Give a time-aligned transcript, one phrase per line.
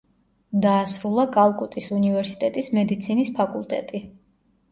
[0.61, 4.01] დაასრულა კალკუტის უნივერსიტეტის მედიცინის ფაკულტეტი.